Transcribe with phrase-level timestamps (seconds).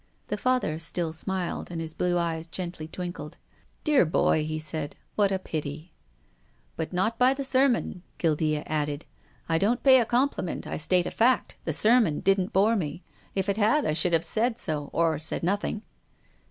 [0.29, 3.37] The Father still smiled, and his blue eyes gently twinkled."
[3.83, 5.93] Dear, dear!" he said," what a pity!""
[6.75, 9.05] But not by the sermon," Guildea added."
[9.47, 10.65] I don't pay a compliment.
[10.65, 11.57] I state a fact.
[11.65, 13.03] The sermon didn't bore me.
[13.35, 15.83] If it had, I should have said so, or said nothing."